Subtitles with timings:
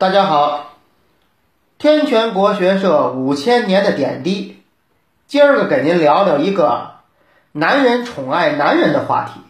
[0.00, 0.76] 大家好，
[1.76, 4.56] 天泉国学社五千年的点滴，
[5.26, 6.92] 今儿个给您聊聊一个
[7.52, 9.42] 男人宠爱男人的话题。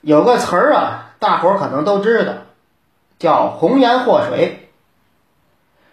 [0.00, 2.32] 有个词儿啊，大伙儿可能都知道，
[3.18, 4.70] 叫“红颜祸水”。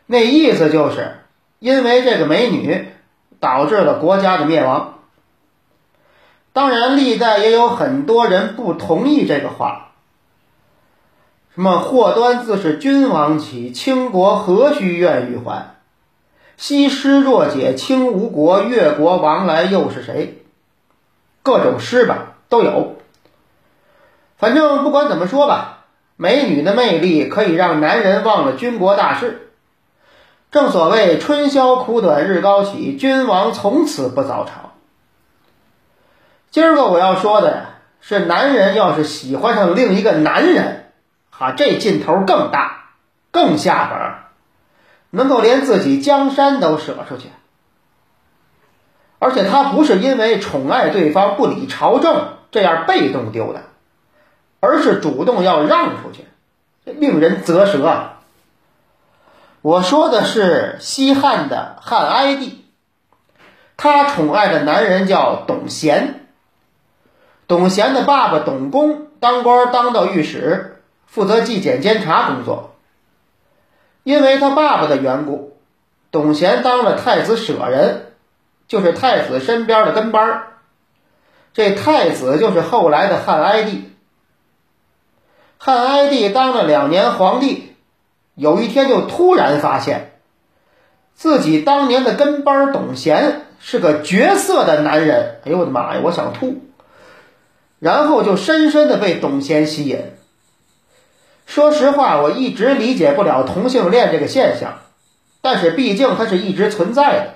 [0.07, 1.25] 那意思就是
[1.59, 2.88] 因为这个美女
[3.41, 4.99] 导致了国家的灭亡。
[6.53, 9.90] 当然，历代也有很多人不同意这个话。
[11.61, 15.75] 什么祸端自是君王起，倾国何须怨玉环？
[16.57, 20.43] 西施若解倾吴国，越国王来又是谁？
[21.43, 22.95] 各种诗吧都有。
[24.39, 25.85] 反正不管怎么说吧，
[26.16, 29.52] 美女的魅力可以让男人忘了军国大事。
[30.49, 34.71] 正所谓春宵苦短日高起，君王从此不早朝。
[36.49, 37.66] 今儿个我要说的呀，
[37.99, 40.80] 是男人要是喜欢上另一个男人，
[41.41, 42.91] 啊，这劲头更大，
[43.31, 44.00] 更下本，
[45.09, 47.30] 能够连自己江山都舍出去。
[49.17, 53.64] 而且他不是因为宠爱对方不理朝政这样被动丢的，
[54.59, 56.28] 而是主动要让出去，
[56.86, 58.09] 这令人啧舌！
[59.64, 62.66] 我说的是西汉的汉哀帝，
[63.78, 66.28] 他宠爱的男人叫董贤。
[67.48, 70.70] 董贤的爸爸董公当官当到御史，
[71.12, 72.76] 负责纪检监察工作。
[74.04, 75.58] 因为他爸爸的缘故，
[76.09, 78.14] 董贤当了太子舍人，
[78.67, 80.48] 就是太子身边的跟班儿
[81.54, 83.92] 这太子就是后来的汉哀帝。
[85.58, 87.76] 汉哀帝当了两年皇帝，
[88.34, 90.14] 有一天就突然发现，
[91.14, 95.42] 自己当年的跟班董贤是个绝色的男人。
[95.45, 96.02] 哎呦我的妈呀！
[96.04, 96.62] 我想吐。
[97.78, 100.14] 然后就深深的被董贤吸引。
[101.52, 104.75] 说实话，我一直理解不了同性恋这个现象，
[105.41, 107.33] 但是毕竟它是一直存在的，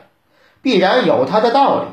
[0.61, 1.87] 必然有它的道理。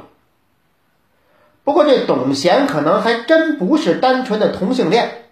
[1.65, 5.25] 不过这董贤可能还真不是单纯的同性恋，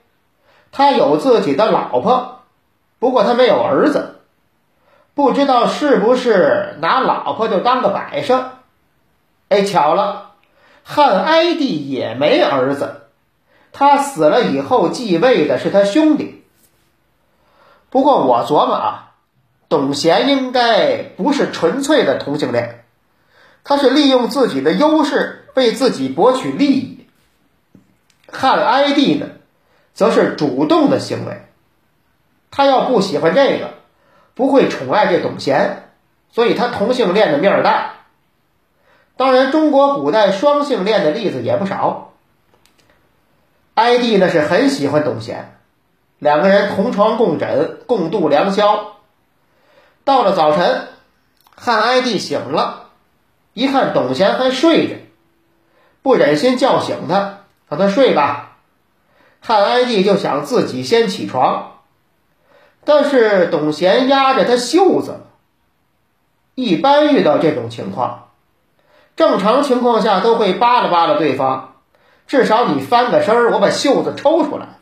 [0.73, 2.41] 他有自己的老婆，
[2.99, 4.17] 不过他没有儿子，
[5.15, 8.51] 不知道是不是拿老婆就当个摆设。
[9.49, 10.33] 哎，巧了，
[10.83, 13.03] 汉哀帝也没儿子。
[13.71, 16.39] 他死了以后继位的是他兄弟。
[17.91, 19.13] 不过我琢磨啊，
[19.69, 22.85] 董贤应该不是纯粹的同性恋，
[23.65, 27.07] 他是利用自己的优势为自己博取利益。
[28.33, 29.27] 汉哀帝呢，
[29.93, 31.45] 则是主动的行为，
[32.53, 33.75] 他要不喜欢这个，
[34.35, 35.91] 不会宠爱这董贤，
[36.31, 37.95] 所以他同性恋的面儿大。
[39.17, 42.13] 当然，中国古代双性恋的例子也不少。
[43.75, 45.60] 哀帝呢是很喜欢董贤，
[46.21, 48.97] 两个人同床共枕，共度良宵。
[50.05, 50.89] 到了早晨，
[51.57, 52.91] 汉哀帝醒了，
[53.55, 54.97] 一看董贤还睡着，
[56.03, 58.59] 不忍心叫醒他，让他睡吧。
[59.41, 61.79] 汉哀帝就想自己先起床，
[62.85, 65.21] 但是董贤压着他袖子。
[66.55, 68.29] 一般遇到这种情况，
[69.17, 71.77] 正常情况下都会扒拉扒拉对方。
[72.27, 74.80] 至少你翻个身儿，我把袖子抽出来。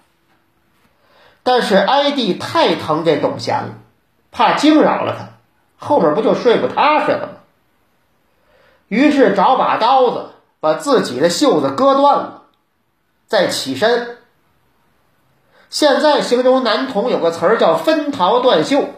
[1.48, 3.70] 但是哀帝太疼这董贤了，
[4.30, 5.28] 怕惊扰了他，
[5.78, 7.32] 后面不就睡不踏实了吗？
[8.88, 10.26] 于是找把刀子，
[10.60, 12.42] 把自己的袖子割断了，
[13.26, 14.18] 再起身。
[15.70, 18.90] 现在形容男童有个词儿叫“分桃断袖”，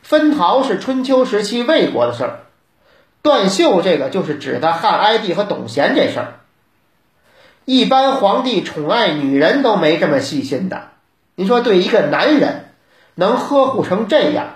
[0.00, 2.40] 分桃是春秋时期魏国的事儿，
[3.20, 6.40] 断袖这个就是指的汉哀帝和董贤这事儿。
[7.66, 10.95] 一般皇帝宠爱女人都没这么细心的，
[11.36, 12.70] 你说对一个男人
[13.14, 14.54] 能呵护成这样？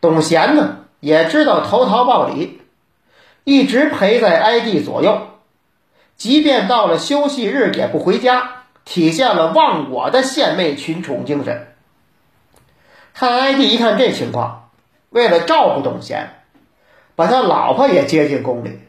[0.00, 2.60] 董贤呢也知道投桃报李，
[3.44, 5.28] 一直陪在哀帝左右，
[6.16, 11.74] 即便到了休息日也不回家，体现了忘我的献媚群宠精神。
[13.12, 14.70] 汉哀帝一看这情况，
[15.08, 16.30] 为了照顾董贤，
[17.14, 18.80] 把他老婆也接进宫里。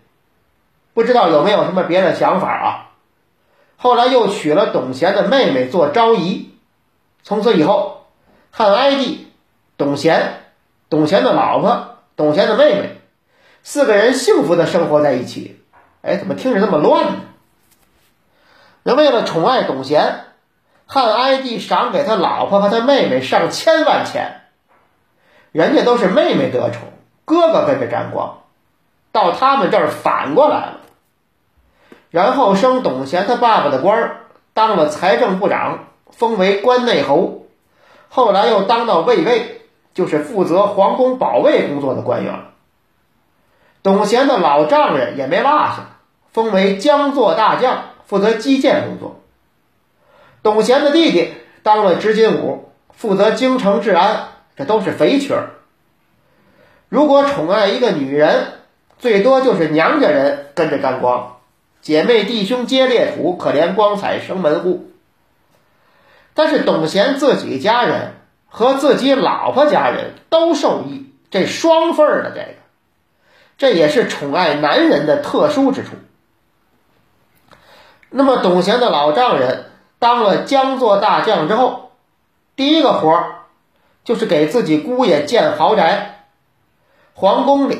[0.93, 2.86] 不知道有没有什么别的想法啊？
[3.77, 6.51] 后来又娶了董贤的妹妹做昭仪，
[7.23, 8.07] 从此以后，
[8.51, 9.27] 汉哀帝、
[9.77, 10.41] 董贤、
[10.89, 12.99] 董贤的老婆、董贤的妹妹
[13.61, 15.61] 四个人幸福的生活在一起。
[16.01, 17.21] 哎，怎么听着那么乱呢？
[18.83, 20.25] 那为了宠爱董贤，
[20.85, 24.41] 汉哀帝赏给他老婆和他妹妹上千万钱。
[25.51, 26.83] 人家都是妹妹得宠，
[27.25, 28.43] 哥哥跟着沾光，
[29.11, 30.76] 到他们这儿反过来了。
[32.09, 34.17] 然后升董贤他爸爸的官儿，
[34.53, 37.45] 当了财政部长，封为关内侯，
[38.09, 39.61] 后来又当到卫尉，
[39.93, 42.33] 就是负责皇宫保卫工作的官员。
[43.83, 45.99] 董贤的老丈人也没落下，
[46.31, 49.21] 封为江作大将，负责基建工作。
[50.43, 51.33] 董贤的弟弟
[51.63, 55.49] 当了执金吾，负责京城治安，这都是肥缺儿。
[56.89, 58.53] 如果宠爱一个女人，
[58.97, 61.36] 最多就是娘家人跟着沾光，
[61.81, 64.91] 姐妹弟兄皆列土，可怜光彩生门户。
[66.33, 68.13] 但是董贤自己家人
[68.47, 72.57] 和自己老婆家人都受益，这双份儿的这个，
[73.57, 75.91] 这也是宠爱男人的特殊之处。
[78.09, 81.91] 那么董贤的老丈人当了江作大将之后，
[82.55, 83.35] 第一个活儿
[84.03, 86.25] 就是给自己姑爷建豪宅，
[87.13, 87.79] 皇宫里。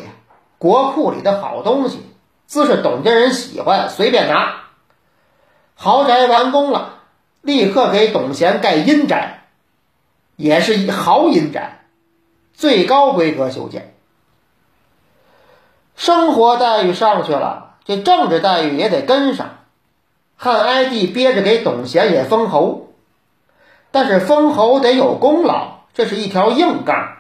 [0.60, 2.02] 国库里的好东西，
[2.48, 4.64] 自是董家人喜欢，随便拿。
[5.76, 7.00] 豪宅完工了，
[7.42, 9.44] 立刻给董贤盖阴宅，
[10.38, 11.82] 也是豪阴宅，
[12.54, 13.94] 最高规格修建。
[15.98, 19.58] 生活待遇上去了，这政治待遇也得跟上。
[20.38, 22.94] 汉哀帝憋着给董贤也封侯，
[23.92, 27.18] 但是封侯得有功劳，这是一条硬杠。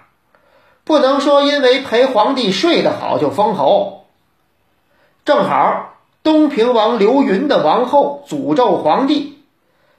[0.86, 4.07] 不能说因为陪皇帝睡得好就封侯。
[5.28, 5.90] 正好
[6.24, 9.44] 东平王刘云的王后诅咒皇帝，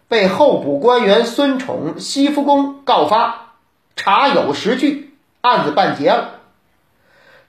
[0.09, 3.51] 被候补官员孙宠、西福公告发，
[3.95, 6.31] 查有实据，案子办结了。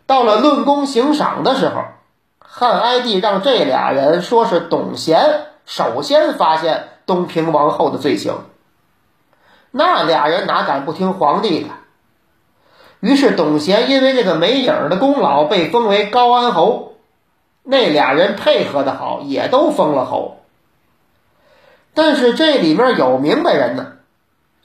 [0.05, 1.85] 到了论功行赏的时候，
[2.39, 8.39] 汉哀帝让这俩人说是董贤首先发现东平王后的罪行。
[9.71, 11.69] 那俩人哪敢不听皇帝的？
[12.99, 16.88] 于是，董贤因为这个没影的功劳被封为高安侯，
[17.71, 20.39] 那俩人配合的好，也都封了侯。
[21.93, 23.93] 但是这里面有明白人呢，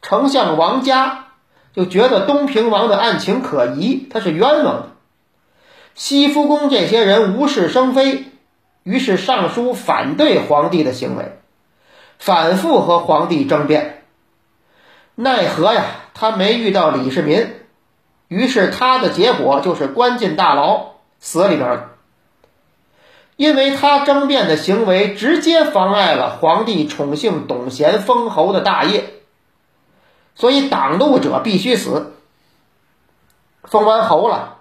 [0.01, 1.27] 丞相王嘉
[1.75, 4.89] 就觉得东平王的案情可疑，他是冤枉的。
[5.95, 8.25] 西福公这些人无事生非，
[8.85, 11.39] 于是上书反对皇帝的行为，
[12.19, 14.03] 反复和皇帝争辩。
[15.15, 15.85] 奈何呀，
[16.15, 17.53] 他没遇到李世民。
[18.29, 21.91] 于是他的结果就是关进大牢，死里边了。
[23.37, 29.15] 因为他争辩的行为直接妨碍了皇帝宠幸董贤封侯的大业，
[30.35, 32.13] 所以挡路者必须死。
[33.65, 34.59] 封完侯了，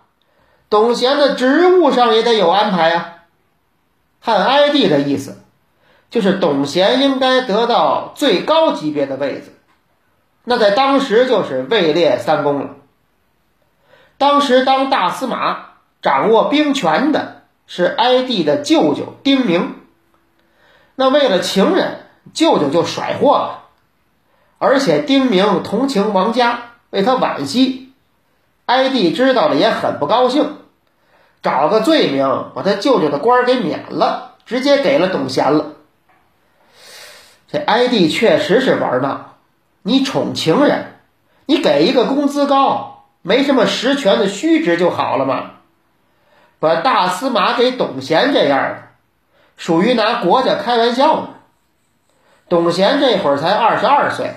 [0.70, 3.10] 董贤的职务上也得有安排啊。
[4.20, 5.38] 汉哀帝的意思
[6.10, 9.52] 就是董贤应该得到最高级别的位子，
[10.46, 12.70] 那在当时就是位列三公了。
[14.18, 15.66] 当时当大司马、
[16.02, 17.43] 掌握兵权的
[17.76, 19.78] 是哀帝的舅舅丁明。
[20.94, 23.64] 那为了情人，舅舅就甩货了，
[24.60, 27.92] 而且丁明同情王家，为他惋惜。
[28.68, 30.58] 哀帝知道了也很不高兴，
[31.42, 35.72] 找个罪名把他舅舅的官给免了，直接给了董贤了。
[37.52, 39.34] 这哀帝确实是玩闹，
[39.82, 41.00] 你宠情人，
[41.48, 43.06] 你给一个工资高。
[43.24, 45.54] 没什么实权的虚职就好了嘛，
[46.64, 48.84] 把大司马给董贤这样的，
[49.58, 51.28] 属于拿国家开玩笑呢。
[52.48, 54.36] 董贤这会儿才二十二岁，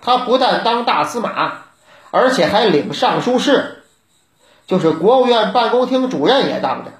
[0.00, 1.64] 他不但当大司马，
[2.10, 3.82] 而且还领尚书事，
[4.66, 6.92] 就是国务院办公厅主任也当着。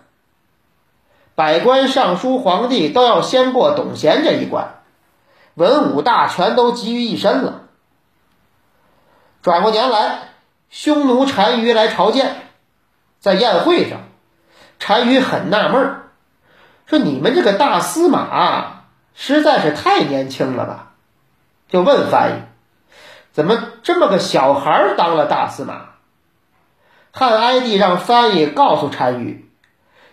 [1.34, 4.82] 百官尚书皇帝都要先过董贤这一关，
[5.54, 7.62] 文武大权都集于一身了。
[9.40, 10.18] 转过年来。
[10.68, 12.36] 匈奴单于来朝见，
[13.18, 14.02] 在宴会上，
[14.84, 16.00] 单于很纳闷儿，
[16.86, 18.82] 说：“你们这个大司马
[19.14, 20.92] 实在是太年轻了吧？”
[21.70, 22.34] 就问翻译
[23.30, 25.90] ：“怎么这么个小孩当了大司马？”
[27.12, 29.48] 汉哀帝让翻译告诉单于：“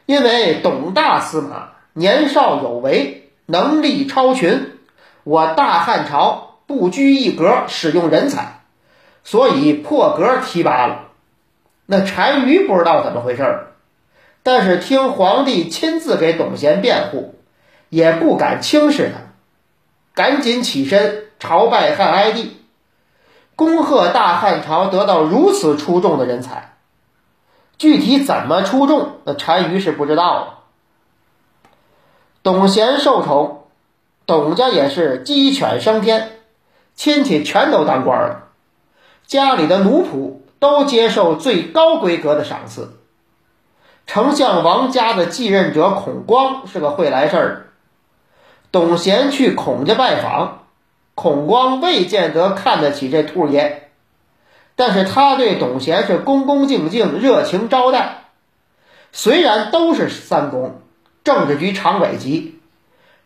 [0.05, 4.77] 因为董大司马年少有为，能力超群，
[5.23, 8.53] 我大汉朝不拘一格使用人才。”
[9.23, 11.09] 所以破格提拔了，
[11.85, 13.67] 那单于不知道怎么回事儿，
[14.47, 17.35] 但是听皇帝亲自给董贤辩护，
[17.89, 19.33] 也不敢轻视他，
[20.13, 22.55] 赶紧起身朝拜汉哀帝，
[23.57, 26.77] 恭贺大汉朝得到如此出众的人才。
[27.77, 30.59] 具体怎么出众，那单于是不知道了。
[32.41, 33.65] 董贤受宠，
[34.25, 36.39] 董家也是鸡犬升天，
[36.95, 38.47] 亲戚全都当官了。
[39.25, 42.93] 家里的奴仆都接受最高规格的赏赐。
[44.07, 47.67] 丞相王家的继任者孔光是个会来事儿
[48.71, 48.97] 的。
[48.97, 50.63] 贤去孔家拜访，
[51.13, 53.89] 孔光未见得看得起这兔爷，
[54.75, 58.23] 但是他对董贤是恭恭敬敬、热情招待。
[59.11, 60.79] 虽然都是三公，
[61.25, 62.61] 政治局常委级，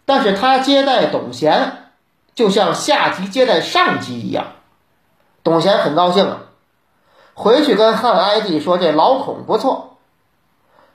[0.06, 1.92] 但是他接待董贤
[2.34, 4.48] 就像下级接待上级一样。
[5.44, 6.38] 董贤很高兴啊，
[7.36, 9.90] 回去跟汉哀帝说：“这老孔不错。”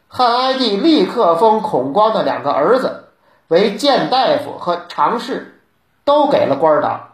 [0.08, 3.08] 汉哀帝立刻封孔光的两个儿子
[3.48, 5.60] 为谏大夫和常侍，
[6.04, 7.10] 都给了官当。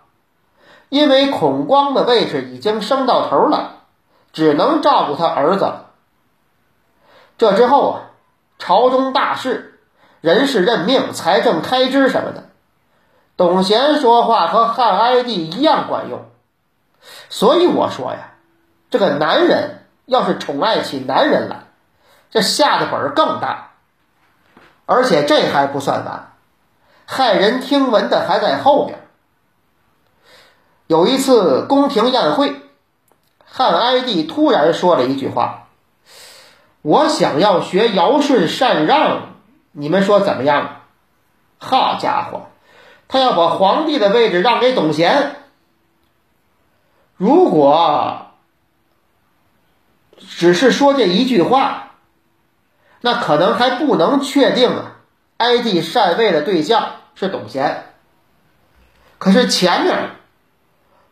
[0.88, 3.76] 因为孔光的位置已经升到头了，
[4.32, 5.86] 只能照顾他儿子了。
[7.38, 8.00] 这之后啊，
[8.58, 9.80] 朝中大事、
[10.20, 12.44] 人事任命、财政开支什么的，
[13.38, 16.26] 董贤说话和汉哀帝一样管用。
[17.30, 18.34] 所以我说呀，
[18.90, 21.64] 这个男人要是宠爱起男人来，
[22.32, 23.68] 这下的本更大。
[24.84, 26.32] 而且这还不算完，
[27.08, 28.98] 骇人听闻的还在后边。
[30.88, 32.60] 有一次宫廷宴会，
[33.44, 35.68] 汉哀帝突然说了一句话
[36.82, 39.28] ：“我想要学尧舜禅让，
[39.70, 40.82] 你们说怎么样？”
[41.58, 42.48] 好家伙，
[43.08, 45.36] 他要把皇帝的位置让给董贤。
[47.16, 48.26] 如果
[50.18, 51.91] 只是说这一句话，
[53.02, 54.96] 那可能还不能确定啊，
[55.36, 57.84] 哀帝禅位的对象是董贤。
[59.18, 60.10] 可是前面。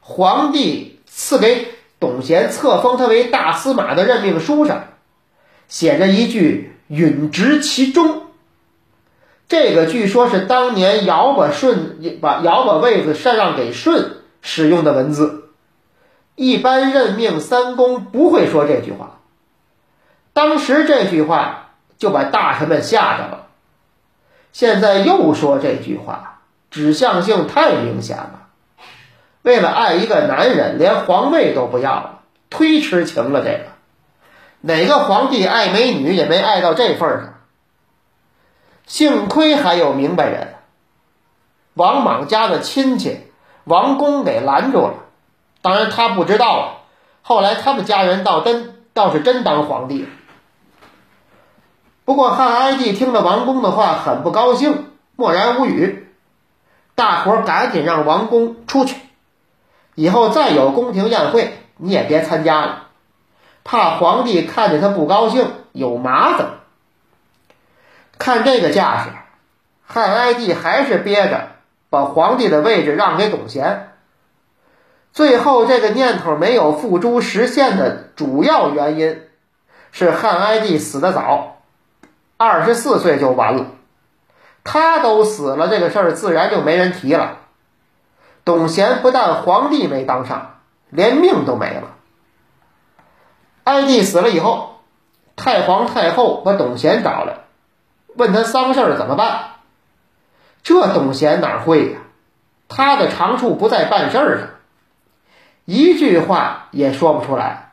[0.02, 1.68] 皇帝赐给
[2.00, 4.87] 董贤册封他为大司马的任命书上，
[5.68, 8.23] 写着一句“允执其中”。
[9.47, 15.50] 这个据说是当年尧把舜把尧把位子禅让给舜使用的文字。
[16.35, 19.20] 一般任命三公不会说这句话，
[20.32, 21.60] 当时这句话
[22.00, 23.47] 就把大臣们吓着了。
[24.52, 26.40] 现在又说这句话，
[26.71, 28.49] 指向性太明显了。
[29.42, 33.45] 为了爱一个男人，连皇位都不要了，忒痴情了。
[33.45, 33.66] 这个
[34.61, 37.35] 哪个皇帝爱美女也没爱到这份上。
[38.87, 40.54] 幸亏还有明白人，
[41.75, 43.21] 王莽家的亲戚
[43.64, 44.95] 王公给拦住了。
[45.62, 46.64] 当然他不知道啊。
[47.23, 50.09] 后来他们家人倒真倒是真当皇帝了。
[52.04, 56.09] 不过汉哀帝听了王公的话，很不高兴，默然无语。
[56.95, 58.97] 大伙赶紧让王公出去。
[59.95, 62.87] 以后再有宫廷宴会，你也别参加了，
[63.64, 66.47] 怕皇帝看见他不高兴，有麻烦。
[68.19, 69.11] 看这个架势，
[69.87, 71.49] 汉哀帝还是憋着
[71.88, 73.92] 把皇帝的位置让给董贤。
[75.12, 79.23] 最后这个念头没有付诸实现的主要原因，
[79.90, 81.60] 是汉哀帝死得早，
[82.42, 83.66] 二十四岁就完了。
[84.64, 87.37] 他都死了，这个事儿自然就没人提了。
[88.47, 91.97] 董贤不但皇帝没当上，连命都没了。
[93.64, 94.80] 哀帝死了以后，
[95.37, 97.40] 太皇太后把董贤找来，
[98.16, 99.50] 问他丧事儿怎么办。
[100.62, 101.99] 这董贤哪会呀？
[102.68, 104.49] 他的长处不在办事儿上，
[105.66, 107.73] 一句话也说不出来。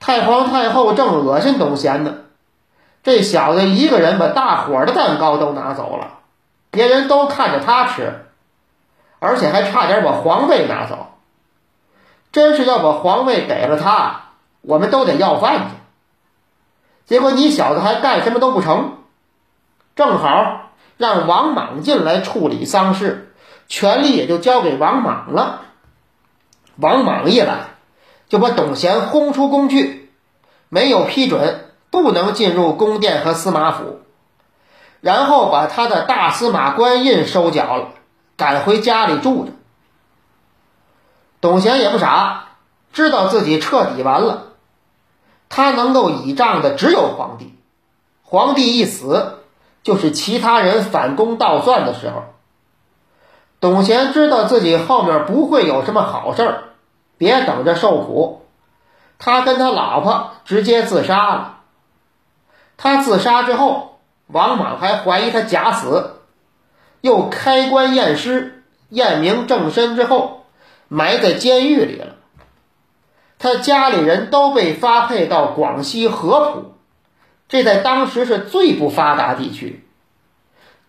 [0.00, 2.14] 太皇太后正恶心董贤呢，
[3.02, 6.18] 这小子一个人把大伙的蛋糕都拿走了，
[6.70, 8.26] 别人都看着他吃。
[9.18, 11.12] 而且还差点把皇位拿走，
[12.32, 14.30] 真是要把皇位给了他，
[14.62, 15.76] 我们都得要饭去。
[17.06, 18.98] 结果你小子还干什么都不成，
[19.94, 23.32] 正好让王莽进来处理丧事，
[23.68, 25.60] 权力也就交给王莽了。
[26.74, 27.66] 王莽一来，
[28.28, 30.10] 就把董贤轰出宫去，
[30.68, 34.00] 没有批准，不能进入宫殿和司马府，
[35.02, 37.88] 然后把他的大司马官印收缴了。
[38.34, 39.52] 赶回家里住着。
[41.40, 42.46] 董贤也不傻，
[42.92, 44.44] 知道自己彻底完了。
[45.50, 47.54] 他能够倚仗的只有皇帝，
[48.22, 49.38] 皇帝一死，
[49.82, 52.24] 就是其他人反攻倒算的时候。
[53.60, 56.64] 董贤知道自己后面不会有什么好事，
[57.18, 58.46] 别等着受苦。
[59.18, 61.58] 他跟他老婆直接自杀了。
[62.76, 66.16] 他自杀之后，王莽还怀疑他假死。
[67.00, 70.44] 又开棺验尸，验明正身之后，
[70.88, 72.14] 埋在监狱里了。
[73.38, 76.74] 他家里人都被发配到广西合浦，
[77.48, 79.84] 这在当时是最不发达地区。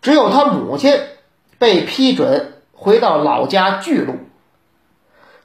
[0.04, 1.00] 只有他母亲
[1.58, 4.18] 被批准回到老家巨鹿。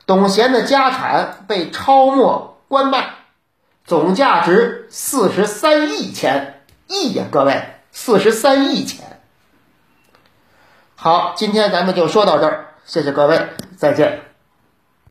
[0.05, 3.11] 董贤的家产被抄没官卖，
[3.89, 7.25] 总价值四十三亿钱亿呀！
[7.33, 9.19] 各位，四十三亿钱。
[10.95, 14.28] 好，今天咱们就说到这儿，谢谢各位，再见。